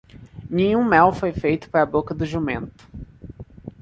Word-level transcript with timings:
Nenhum 0.49 0.83
mel 0.87 1.13
foi 1.13 1.31
feito 1.31 1.69
para 1.69 1.83
a 1.83 1.85
boca 1.85 2.11
do 2.15 2.25
jumento. 2.25 2.87